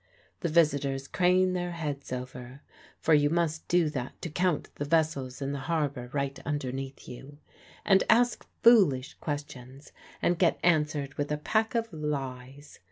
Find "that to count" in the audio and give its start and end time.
3.91-4.71